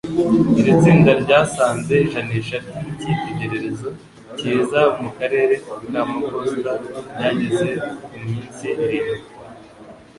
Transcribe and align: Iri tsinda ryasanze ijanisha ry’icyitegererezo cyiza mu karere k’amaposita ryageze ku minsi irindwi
Iri 0.59 0.73
tsinda 0.81 1.11
ryasanze 1.23 1.93
ijanisha 2.05 2.57
ry’icyitegererezo 2.89 3.89
cyiza 4.37 4.81
mu 5.01 5.09
karere 5.17 5.53
k’amaposita 5.91 6.71
ryageze 7.13 7.69
ku 8.03 8.13
minsi 8.25 8.67
irindwi 8.83 9.29